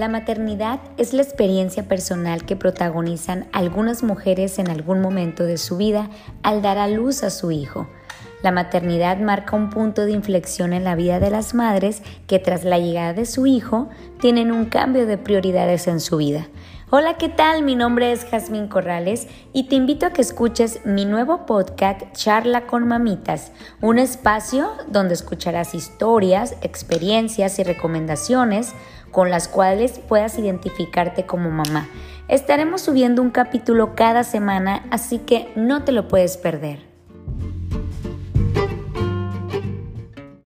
[0.00, 5.76] La maternidad es la experiencia personal que protagonizan algunas mujeres en algún momento de su
[5.76, 6.08] vida
[6.42, 7.86] al dar a luz a su hijo.
[8.42, 12.64] La maternidad marca un punto de inflexión en la vida de las madres que tras
[12.64, 16.48] la llegada de su hijo tienen un cambio de prioridades en su vida.
[16.92, 17.62] Hola, ¿qué tal?
[17.62, 22.66] Mi nombre es Jazmín Corrales y te invito a que escuches mi nuevo podcast Charla
[22.66, 28.74] con Mamitas, un espacio donde escucharás historias, experiencias y recomendaciones
[29.10, 31.88] con las cuales puedas identificarte como mamá.
[32.28, 36.89] Estaremos subiendo un capítulo cada semana, así que no te lo puedes perder.